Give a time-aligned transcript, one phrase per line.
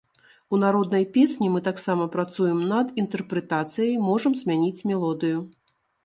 [0.55, 5.37] У народнай песні мы таксама працуем над інтэрпрэтацыяй, можам змяніць мелодыю.